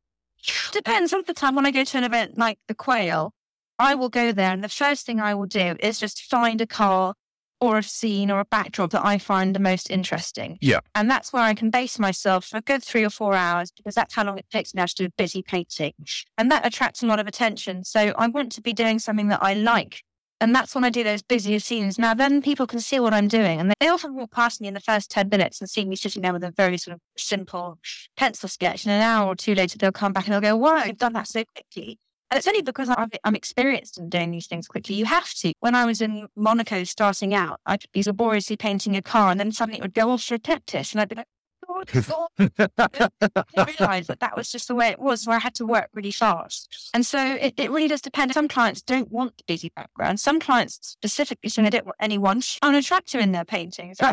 [0.71, 1.11] Depends.
[1.11, 3.33] Some of the time when I go to an event like the Quail,
[3.77, 6.67] I will go there and the first thing I will do is just find a
[6.67, 7.13] car
[7.61, 10.57] or a scene or a backdrop that I find the most interesting.
[10.61, 10.79] Yeah.
[10.93, 13.95] And that's where I can base myself for a good three or four hours because
[13.95, 15.93] that's how long it takes me to do a busy painting.
[16.37, 17.83] And that attracts a lot of attention.
[17.83, 20.03] So I want to be doing something that I like.
[20.41, 21.97] And that's when I do those busier scenes.
[21.97, 23.59] Now, then people can see what I'm doing.
[23.59, 26.21] And they often walk past me in the first 10 minutes and see me sitting
[26.21, 27.79] there with a very sort of simple
[28.17, 28.85] pencil sketch.
[28.85, 31.13] And an hour or two later, they'll come back and they'll go, wow, you've done
[31.13, 31.99] that so quickly.
[32.29, 34.95] And it's only because I've, I'm experienced in doing these things quickly.
[34.95, 35.53] You have to.
[35.59, 39.51] When I was in Monaco starting out, I'd be laboriously painting a car and then
[39.51, 40.91] suddenly it would go off for a.
[40.91, 41.27] And I'd be like,
[41.67, 41.91] God,
[42.37, 42.69] God.
[43.57, 45.89] I realised that that was just the way it was, where I had to work
[45.93, 46.91] really fast.
[46.93, 48.33] And so it, it really does depend.
[48.33, 50.19] Some clients don't want the busy background.
[50.19, 53.97] Some clients specifically say they don't want anyone unattractive in their paintings.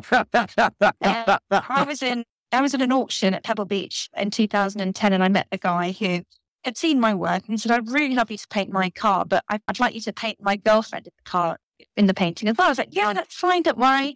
[1.02, 5.24] Um, I was in I was at an auction at Pebble Beach in 2010 and
[5.24, 6.22] I met a guy who
[6.64, 9.42] had seen my work and said, I'd really love you to paint my car, but
[9.48, 11.58] I'd like you to paint my girlfriend in the car
[11.96, 12.68] in the painting as well.
[12.68, 14.14] I was like, yeah, that's fine, don't worry.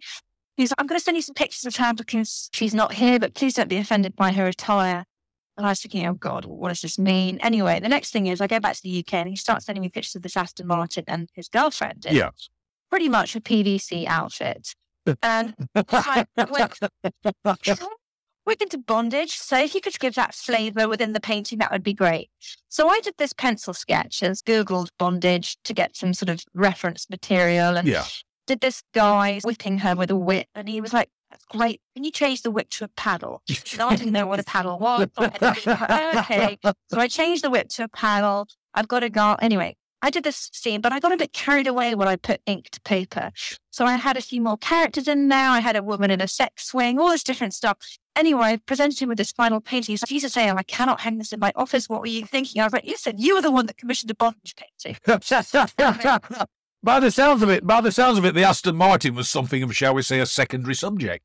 [0.57, 3.19] He's like, I'm going to send you some pictures of her because she's not here,
[3.19, 5.05] but please don't be offended by her attire.
[5.55, 7.39] And I was thinking, oh God, what does this mean?
[7.39, 9.81] Anyway, the next thing is I go back to the UK and he starts sending
[9.81, 12.05] me pictures of this Aston Martin and his girlfriend.
[12.05, 12.29] in Yeah.
[12.89, 14.75] Pretty much a PVC outfit.
[15.21, 16.79] And I went,
[18.47, 19.37] We're into bondage.
[19.37, 22.29] So if you could give that flavor within the painting, that would be great.
[22.69, 27.09] So I did this pencil sketch and Googled bondage to get some sort of reference
[27.09, 28.05] material and yeah.
[28.47, 30.47] Did this guy whipping her with a whip.
[30.55, 31.81] And he was like, that's great.
[31.95, 33.43] Can you change the whip to a paddle?
[33.77, 35.09] No, I didn't know what a paddle was.
[35.15, 36.57] So I- okay.
[36.89, 38.47] So I changed the whip to a paddle.
[38.73, 39.35] I've got a girl.
[39.41, 42.39] Anyway, I did this scene, but I got a bit carried away when I put
[42.45, 43.31] ink to paper.
[43.71, 45.49] So I had a few more characters in there.
[45.49, 47.77] I had a woman in a sex swing, all this different stuff.
[48.15, 49.93] Anyway, I presented him with this final painting.
[49.93, 51.89] He said, Jesus, say, I cannot hang this in my office.
[51.89, 52.61] What were you thinking?
[52.61, 54.97] I was like, listen, you were the one that commissioned the bondage painting.
[56.83, 59.63] by the sounds of it, by the sounds of it, the Aston Martin was something
[59.63, 61.23] of, shall we say, a secondary subject.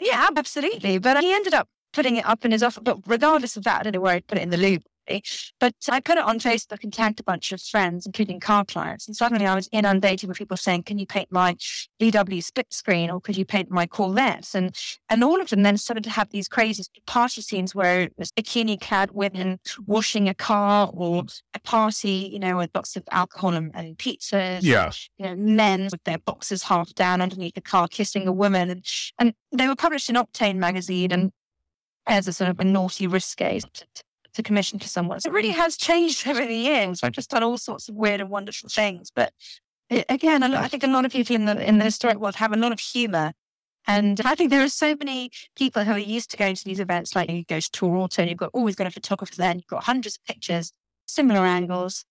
[0.00, 0.98] Yeah, absolutely.
[0.98, 2.82] But he ended up putting it up in his office.
[2.82, 4.82] But regardless of that, I don't know where I'd put it in the loop.
[5.60, 9.06] But I put it on Facebook and tagged a bunch of friends, including car clients.
[9.06, 11.56] And suddenly I was inundated with people saying, Can you paint my
[12.00, 14.54] VW split screen or could you paint my Corvette?
[14.54, 14.74] And
[15.08, 18.80] and all of them then started to have these crazy party scenes where there's bikini
[18.80, 23.70] clad women washing a car or a party, you know, with lots of alcohol and,
[23.74, 24.90] and pizzas Yeah.
[25.18, 28.70] you know, men with their boxes half down underneath the car kissing a woman.
[28.70, 28.84] And,
[29.18, 31.30] and they were published in Octane magazine and
[32.06, 33.60] as a sort of a naughty risque
[34.34, 35.20] to commission to someone.
[35.20, 35.56] So it really mm.
[35.56, 37.00] has changed over the years.
[37.02, 39.10] I've just done all sorts of weird and wonderful things.
[39.14, 39.32] But
[39.90, 42.52] it, again, I think a lot of people in the in the historic world have
[42.52, 43.32] a lot of humor.
[43.86, 46.80] And I think there are so many people who are used to going to these
[46.80, 49.60] events, like you go to Toronto and you've got always got a photographer there and
[49.60, 50.72] you've got hundreds of pictures,
[51.06, 52.06] similar angles.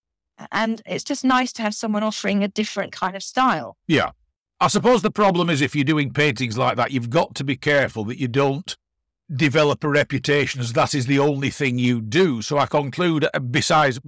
[0.51, 3.77] And it's just nice to have someone offering a different kind of style.
[3.88, 4.12] Yeah.
[4.59, 7.55] I suppose the problem is if you're doing paintings like that, you've got to be
[7.55, 8.77] careful that you don't
[9.35, 12.41] develop a reputation as that is the only thing you do.
[12.41, 13.99] So I conclude, uh, besides,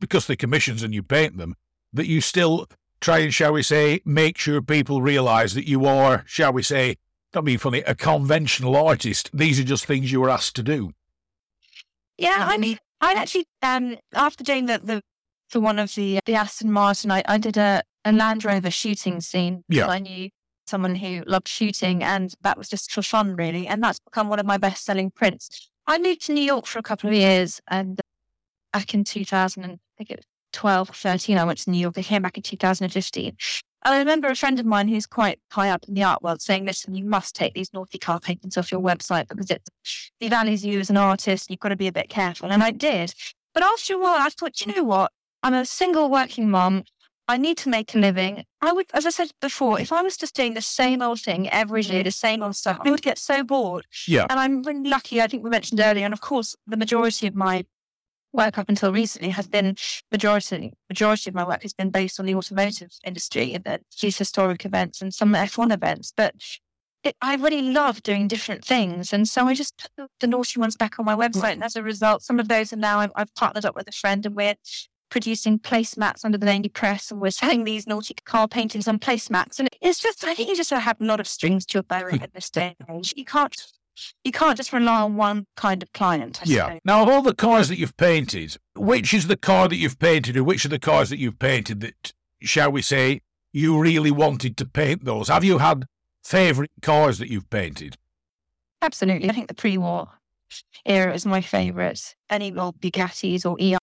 [0.00, 1.54] because the commissions and you paint them,
[1.92, 2.66] that you still
[3.00, 6.96] try and, shall we say, make sure people realise that you are, shall we say,
[7.32, 9.30] don't be funny, a conventional artist.
[9.34, 10.92] These are just things you were asked to do.
[12.16, 15.02] Yeah, I mean, I actually, um, after doing the, the
[15.48, 19.20] for one of the the Aston Martin, I, I did a, a Land Rover shooting
[19.20, 19.64] scene.
[19.68, 19.86] Yeah.
[19.86, 20.30] I knew
[20.68, 23.66] someone who loved shooting, and that was just for fun, really.
[23.66, 25.70] And that's become one of my best selling prints.
[25.86, 28.00] I moved to New York for a couple of years, and
[28.72, 31.98] back in 2000, I think it was 12 or 13, I went to New York.
[31.98, 33.36] I came back in 2015.
[33.84, 36.42] And I remember a friend of mine who's quite high up in the art world
[36.42, 39.62] saying, listen, you must take these naughty car paintings off your website because it
[40.20, 41.50] devalues you as an artist.
[41.50, 42.50] You've got to be a bit careful.
[42.50, 43.14] And I did.
[43.54, 45.12] But after a while, I thought, you know what?
[45.42, 46.82] I'm a single working mom.
[47.28, 48.44] I need to make a living.
[48.60, 51.48] I would, as I said before, if I was just doing the same old thing
[51.50, 53.84] every day, the same old stuff, I would get so bored.
[54.06, 54.26] Yeah.
[54.30, 55.20] And I'm really lucky.
[55.20, 57.64] I think we mentioned earlier, and of course, the majority of my
[58.32, 59.74] work up until recently has been
[60.12, 64.64] majority majority of my work has been based on the automotive industry and these historic
[64.64, 66.12] events and some F1 events.
[66.16, 66.34] But
[67.02, 70.60] it, I really love doing different things, and so I just put the, the naughty
[70.60, 71.52] ones back on my website.
[71.52, 73.92] And as a result, some of those are now I've, I've partnered up with a
[73.92, 74.54] friend, and we're
[75.08, 79.58] producing placemats under the Lady Press and we're selling these naughty car paintings on placemats.
[79.58, 82.08] And it's just, I think you just have a lot of strings to your bow
[82.20, 83.14] at this day and age.
[83.16, 83.54] You can't,
[84.24, 86.40] you can't just rely on one kind of client.
[86.42, 86.66] I yeah.
[86.66, 86.80] Suppose.
[86.84, 90.36] Now, of all the cars that you've painted, which is the car that you've painted,
[90.36, 93.20] or which are the cars that you've painted that, shall we say,
[93.52, 95.28] you really wanted to paint those?
[95.28, 95.86] Have you had
[96.22, 97.96] favourite cars that you've painted?
[98.82, 99.30] Absolutely.
[99.30, 100.08] I think the pre-war
[100.84, 102.14] era is my favourite.
[102.28, 103.78] Any old Bugattis or ER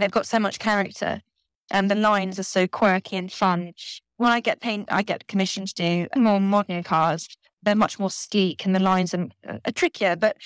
[0.00, 1.22] They've got so much character
[1.70, 3.72] and the lines are so quirky and fun.
[4.16, 7.28] When I get paint, I get commissioned to do more modern cars.
[7.62, 10.16] They're much more sleek and the lines are, are trickier.
[10.16, 10.36] But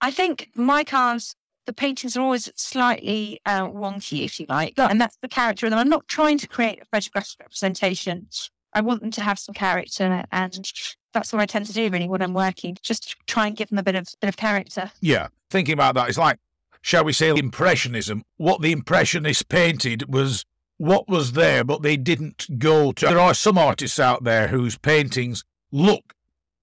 [0.00, 1.34] I think my cars,
[1.66, 4.74] the paintings are always slightly uh, wonky, if you like.
[4.76, 5.78] And that's the character of them.
[5.78, 8.28] I'm not trying to create a photographic representation.
[8.74, 10.72] I want them to have some character, and
[11.12, 12.76] that's what I tend to do really when I'm working.
[12.82, 14.92] Just try and give them a bit of bit of character.
[15.00, 16.38] Yeah, thinking about that, it's like
[16.82, 18.24] shall we say, impressionism.
[18.36, 20.44] What the impressionists painted was
[20.76, 23.06] what was there, but they didn't go to.
[23.06, 26.14] There are some artists out there whose paintings look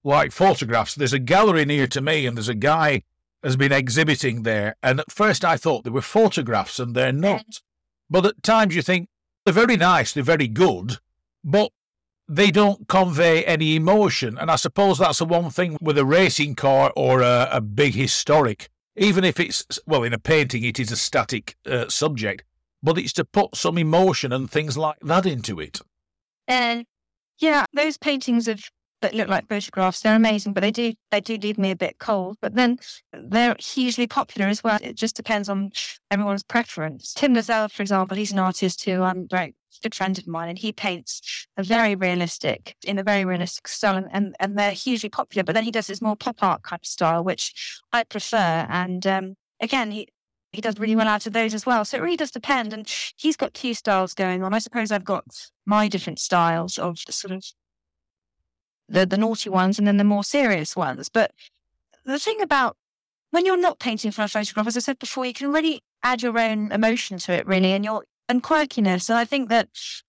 [0.02, 0.94] like photographs.
[0.94, 3.02] There's a gallery near to me, and there's a guy
[3.42, 4.76] has been exhibiting there.
[4.82, 7.60] And at first, I thought they were photographs, and they're not.
[8.08, 9.08] But at times, you think
[9.44, 10.98] they're very nice, they're very good,
[11.44, 11.70] but
[12.28, 14.38] they don't convey any emotion.
[14.38, 17.94] And I suppose that's the one thing with a racing car or a, a big
[17.94, 22.44] historic even if it's, well, in a painting, it is a static uh, subject,
[22.82, 25.80] but it's to put some emotion and things like that into it.
[26.48, 26.86] And
[27.38, 28.60] yeah, those paintings of
[29.02, 31.98] that look like photographs, they're amazing, but they do they do leave me a bit
[31.98, 32.36] cold.
[32.40, 32.78] But then
[33.12, 34.78] they're hugely popular as well.
[34.80, 35.72] It just depends on
[36.10, 37.12] everyone's preference.
[37.12, 40.58] Tim Layzell, for example, he's an artist who I'm very good friend of mine, and
[40.58, 45.08] he paints a very realistic, in a very realistic style, and, and, and they're hugely
[45.08, 45.44] popular.
[45.44, 48.66] But then he does this more pop art kind of style, which I prefer.
[48.68, 50.08] And um, again, he
[50.52, 51.84] he does really well out of those as well.
[51.84, 52.72] So it really does depend.
[52.72, 54.54] And he's got two styles going on.
[54.54, 55.24] I suppose I've got
[55.66, 57.44] my different styles of sort of
[58.88, 61.08] the the naughty ones and then the more serious ones.
[61.08, 61.32] But
[62.04, 62.76] the thing about
[63.30, 66.22] when you're not painting for a photograph, as I said before, you can really add
[66.22, 69.08] your own emotion to it, really, and your and quirkiness.
[69.08, 69.68] And I think that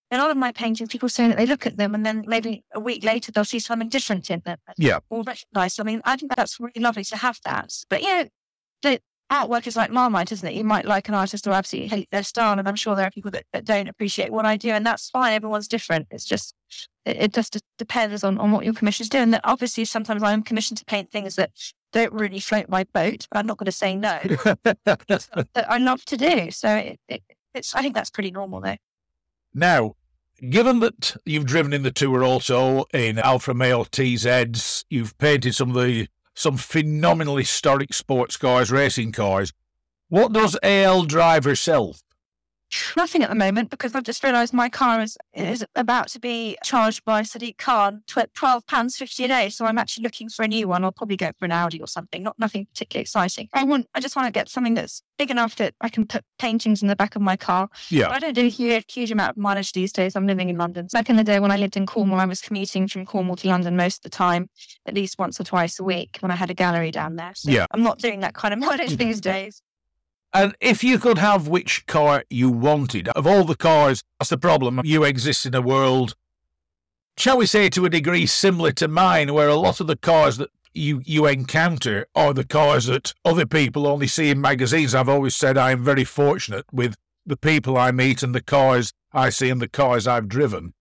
[0.09, 2.23] in a lot of my paintings, people say that they look at them and then
[2.27, 4.57] maybe a week later they'll see something different in them.
[4.77, 4.99] Yeah.
[5.09, 5.79] Or recognize.
[5.79, 7.73] I mean, I think that's really lovely to have that.
[7.89, 8.29] But you know,
[8.83, 9.01] the
[9.31, 10.53] artwork is like Marmite, isn't it?
[10.53, 13.11] You might like an artist or absolutely hate their style, and I'm sure there are
[13.11, 15.33] people that, that don't appreciate what I do, and that's fine.
[15.33, 16.07] Everyone's different.
[16.11, 16.55] It's just
[17.05, 19.31] it, it just depends on, on what your commission's doing.
[19.31, 21.51] That obviously sometimes I'm commissioned to paint things that
[21.93, 24.19] don't really float my boat, but I'm not going to say no.
[24.63, 26.51] that I love to do.
[26.51, 27.21] So it, it,
[27.57, 28.77] it's I think that's pretty normal though.
[29.53, 29.95] Now,
[30.49, 35.75] given that you've driven in the Tour Auto in Alfa Romeo TZs, you've painted some
[35.75, 39.51] of the some phenomenal historic sports cars, racing cars.
[40.09, 41.95] What does AL Driver sell?
[42.95, 46.57] Nothing at the moment because I've just realised my car is is about to be
[46.63, 49.49] charged by Sadiq Khan twelve pounds fifty a day.
[49.49, 50.83] So I'm actually looking for a new one.
[50.83, 52.23] I'll probably go for an Audi or something.
[52.23, 53.47] Not nothing particularly exciting.
[53.53, 53.87] I want.
[53.93, 56.87] I just want to get something that's big enough that I can put paintings in
[56.87, 57.69] the back of my car.
[57.89, 58.07] Yeah.
[58.07, 60.15] But I don't do a huge, huge amount of mileage these days.
[60.15, 60.87] I'm living in London.
[60.91, 63.47] Back in the day when I lived in Cornwall, I was commuting from Cornwall to
[63.47, 64.49] London most of the time,
[64.85, 67.31] at least once or twice a week when I had a gallery down there.
[67.35, 67.65] So Yeah.
[67.71, 68.97] I'm not doing that kind of mileage mm-hmm.
[68.97, 69.61] these days.
[70.33, 74.37] And if you could have which car you wanted, of all the cars, that's the
[74.37, 74.81] problem.
[74.83, 76.15] You exist in a world,
[77.17, 80.37] shall we say, to a degree similar to mine, where a lot of the cars
[80.37, 84.93] that you, you encounter are the cars that other people only see in magazines.
[84.93, 88.93] I've always said I am very fortunate with the people I meet and the cars
[89.11, 90.73] I see and the cars I've driven.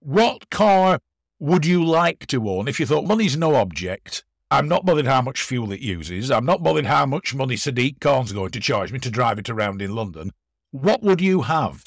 [0.00, 0.98] What car
[1.38, 4.24] would you like to own if you thought money's no object?
[4.52, 6.30] I'm not bothered how much fuel it uses.
[6.30, 9.48] I'm not bothered how much money Sadiq Khan's going to charge me to drive it
[9.48, 10.30] around in London.
[10.72, 11.84] What would you have?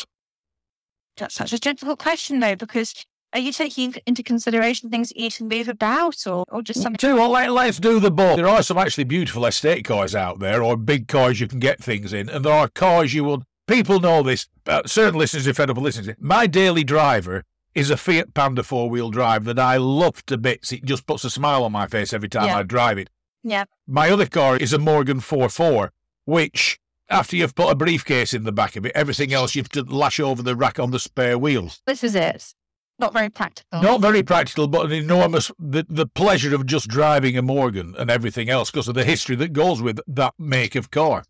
[1.18, 2.94] That's such a difficult question, though, because
[3.34, 7.08] are you taking into consideration things that you can move about or, or just something?
[7.08, 8.38] You what, let, let's do the both.
[8.38, 11.84] There are some actually beautiful estate cars out there, or big cars you can get
[11.84, 13.44] things in, and there are cars you will.
[13.68, 14.48] People know this.
[14.66, 17.44] Uh, certain listeners, if edible listeners, my daily driver
[17.76, 20.72] is a Fiat Panda four wheel drive that I love to bits.
[20.72, 22.58] It just puts a smile on my face every time Yeah.
[22.60, 23.10] I drive it.
[23.44, 23.66] Yeah.
[23.86, 25.90] My other car is a Morgan 4.4,
[26.26, 29.84] which, after you've put a briefcase in the back of it, everything else you've to
[29.84, 31.82] lash over the rack on the spare wheels.
[31.86, 32.54] This is it.
[32.98, 33.82] Not very practical.
[33.82, 38.10] Not very practical, but an enormous the, the pleasure of just driving a Morgan and
[38.10, 41.26] everything else because of the history that goes with that make of car.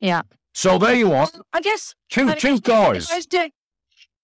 [0.00, 0.22] Yeah.
[0.54, 1.94] So there you are, um, I guess.
[2.08, 3.10] two I two guess cars.
[3.10, 3.52] I, was doing,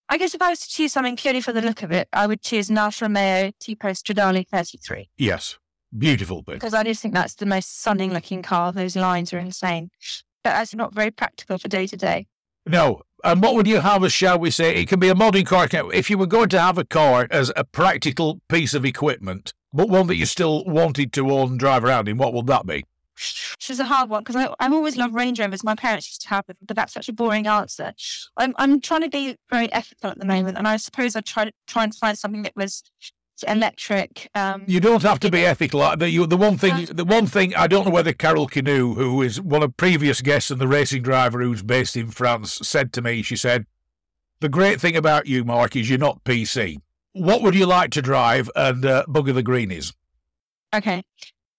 [0.08, 2.26] I guess if I was to choose something purely for the look of it, I
[2.26, 5.58] would choose Alfa Romeo Tipo Stradale 33 Yes,
[5.96, 6.54] beautiful bit.
[6.54, 8.72] because I just think that's the most stunning looking car.
[8.72, 9.90] Those lines are insane.
[10.44, 12.28] But that's not very practical for day to day.
[12.66, 15.44] No, and what would you have as, shall we say, it can be a modern
[15.44, 15.66] car.
[15.72, 19.88] If you were going to have a car as a practical piece of equipment, but
[19.88, 22.84] one that you still wanted to own and drive around in, what would that be?
[23.16, 25.64] Which is a hard one because I've always loved Range Rovers.
[25.64, 27.94] My parents used to have them, but that's such a boring answer.
[28.36, 31.46] I'm I'm trying to be very ethical at the moment, and I suppose I try
[31.46, 32.82] to try and find something that was
[33.46, 34.30] electric.
[34.34, 35.96] Um, You don't have to be ethical.
[35.96, 39.22] The, you, the one thing, the one thing, I don't know whether Carol Canoe, who
[39.22, 43.02] is one of previous guests and the racing driver who's based in France, said to
[43.02, 43.66] me, she said,
[44.40, 46.78] the great thing about you, Mark, is you're not PC.
[47.12, 49.94] What would you like to drive and uh, bugger the greenies?
[50.74, 51.02] Okay.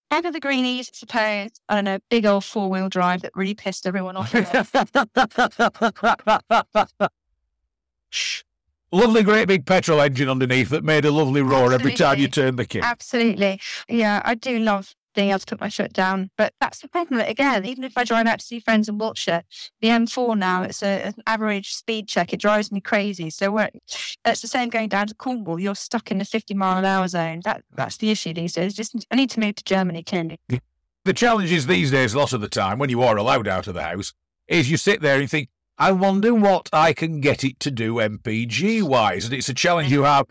[0.09, 3.33] Out of the greenies, I suppose, I don't know, big old four wheel drive that
[3.35, 4.33] really pissed everyone off.
[8.91, 12.57] lovely, great big petrol engine underneath that made a lovely roar every time you turned
[12.57, 12.79] the key.
[12.79, 13.59] Absolutely.
[13.89, 16.29] Yeah, I do love being able to put my foot down.
[16.37, 17.19] But that's the problem.
[17.21, 19.41] Again, even if I drive out to see friends in Wiltshire,
[19.81, 22.33] the M4 now, it's a, an average speed check.
[22.33, 23.31] It drives me crazy.
[23.31, 25.59] So it's the same going down to Cornwall.
[25.59, 27.41] You're stuck in the 50 mile an hour zone.
[27.45, 28.75] That That's the issue these days.
[28.75, 30.39] Just I need to move to Germany, clearly.
[31.03, 33.67] The challenge is these days, a lot of the time, when you are allowed out
[33.67, 34.13] of the house,
[34.47, 35.49] is you sit there and think,
[35.79, 39.25] I wonder what I can get it to do MPG wise.
[39.25, 40.27] And it's a challenge you have.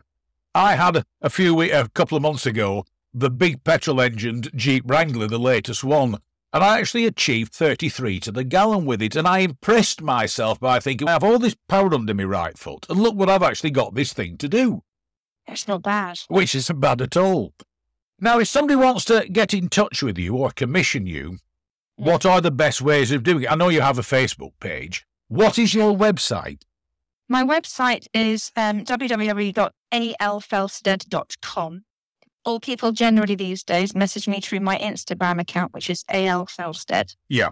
[0.54, 2.84] I had a, few a couple of months ago
[3.18, 6.18] the big petrol engined Jeep Wrangler, the latest one.
[6.52, 9.16] And I actually achieved 33 to the gallon with it.
[9.16, 12.86] And I impressed myself by thinking, I have all this power under my right foot.
[12.88, 14.82] And look what I've actually got this thing to do
[15.46, 16.18] It's not bad.
[16.28, 17.52] which isn't bad at all.
[18.20, 21.38] Now, if somebody wants to get in touch with you or commission you,
[21.96, 23.50] what are the best ways of doing it?
[23.50, 25.06] I know you have a Facebook page.
[25.28, 26.62] What is your website?
[27.28, 31.84] My website is um, www.alfelstead.com.
[32.46, 37.16] All people generally these days message me through my Instagram account, which is AL Felstead.
[37.28, 37.50] Yeah.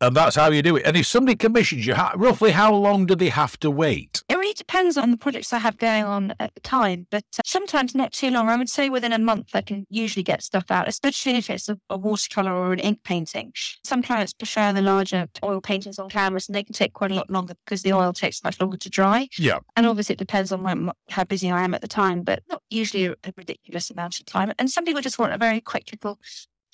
[0.00, 0.84] And that's how you do it.
[0.84, 4.22] And if somebody commissions you, roughly how long do they have to wait?
[4.28, 7.42] It really depends on the projects I have going on at the time, but uh,
[7.44, 8.48] sometimes not too long.
[8.48, 11.68] I would say within a month, I can usually get stuff out, especially if it's
[11.68, 13.52] a, a watercolor or an ink painting.
[13.84, 17.14] Some clients prefer the larger oil paintings on canvas, and they can take quite a
[17.14, 19.28] lot longer because the oil takes much longer to dry.
[19.38, 19.60] Yeah.
[19.76, 22.62] And obviously, it depends on my, how busy I am at the time, but not
[22.68, 24.52] usually a, a ridiculous amount of time.
[24.58, 26.18] And some people just want a very quick little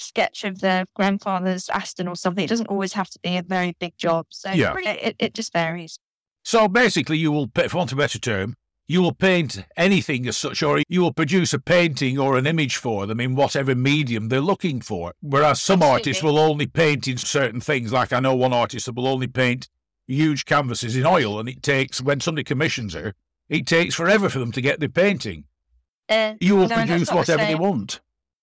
[0.00, 2.44] sketch of their grandfather's Aston or something.
[2.44, 4.26] It doesn't always have to be a very big job.
[4.30, 4.74] So Yeah.
[4.78, 5.98] it, it just varies.
[6.42, 8.56] So basically, you will, for want of a better term,
[8.88, 12.76] you will paint anything as such, or you will produce a painting or an image
[12.76, 15.12] for them in whatever medium they're looking for.
[15.20, 17.92] Whereas some artists will only paint in certain things.
[17.92, 19.68] Like I know one artist that will only paint
[20.08, 23.14] huge canvases in oil, and it takes, when somebody commissions her,
[23.48, 25.44] it takes forever for them to get the painting.
[26.08, 28.00] Uh, You will no, produce whatever they want.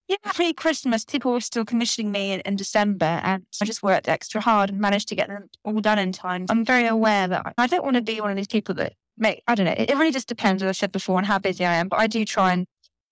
[0.07, 4.07] Yeah, pre Christmas, people were still commissioning me in, in, December, and I just worked
[4.07, 6.45] extra hard and managed to get them all done in time.
[6.49, 9.43] I'm very aware that I don't want to be one of these people that make,
[9.47, 11.65] I don't know, it, it really just depends, as I said before, on how busy
[11.65, 12.65] I am, but I do try and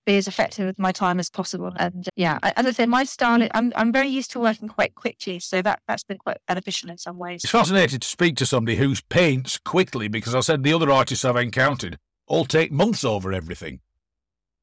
[0.06, 1.74] be as effective with my time as possible.
[1.78, 5.40] And yeah, as I said, my style, I'm, I'm very used to working quite quickly.
[5.40, 7.44] So that, that's been quite beneficial in some ways.
[7.44, 11.26] It's fascinating to speak to somebody who paints quickly because I said the other artists
[11.26, 13.82] I've encountered all take months over everything.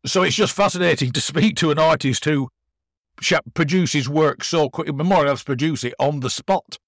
[0.05, 2.48] So it's just fascinating to speak to an artist who
[3.55, 6.78] produces work so quickly, more or less produce it on the spot.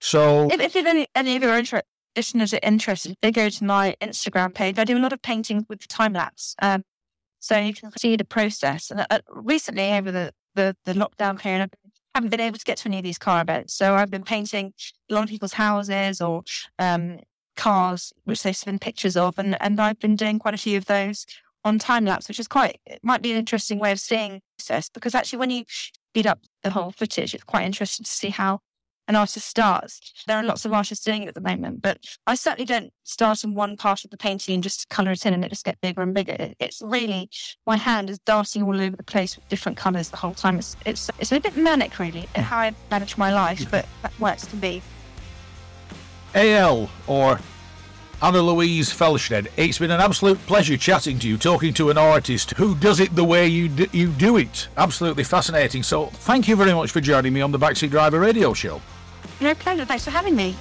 [0.00, 1.82] So if, if any, any of your inter-
[2.16, 4.78] listeners are interested, they go to my Instagram page.
[4.78, 6.54] I do a lot of painting with time lapse.
[6.62, 6.84] Um,
[7.40, 8.90] so you can see the process.
[8.90, 11.70] And uh, recently, over the, the, the lockdown period,
[12.14, 13.74] I haven't been able to get to any of these car events.
[13.74, 14.72] So I've been painting
[15.10, 16.44] a lot of people's houses or
[16.78, 17.20] um,
[17.56, 19.38] cars, which they've seen pictures of.
[19.38, 21.26] And, and I've been doing quite a few of those
[21.64, 24.88] on time lapse, which is quite, it might be an interesting way of seeing this
[24.88, 28.60] because actually, when you speed up the whole footage, it's quite interesting to see how
[29.08, 30.00] an artist starts.
[30.26, 33.44] There are lots of artists doing it at the moment, but I certainly don't start
[33.44, 35.80] in one part of the painting and just colour it in and it just get
[35.80, 36.52] bigger and bigger.
[36.58, 37.28] It's really
[37.66, 40.58] my hand is darting all over the place with different colours the whole time.
[40.58, 44.46] It's it's it's a bit manic, really, how I manage my life, but that works
[44.46, 44.82] to be.
[46.34, 47.38] AL or
[48.24, 52.52] Anna Louise Felstead, it's been an absolute pleasure chatting to you, talking to an artist
[52.52, 54.66] who does it the way you d- you do it.
[54.78, 55.82] Absolutely fascinating.
[55.82, 58.80] So, thank you very much for joining me on the Backseat Driver Radio Show.
[59.42, 59.84] No pleasure.
[59.84, 60.56] Thanks for having me.